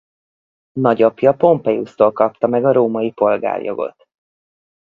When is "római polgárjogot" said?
2.71-4.07